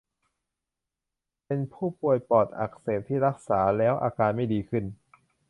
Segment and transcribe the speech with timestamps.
[1.45, 4.83] เป็นผู้ป่วยปอดอักเสบที่รักษาแล้วอาการไม่ดีขึ้น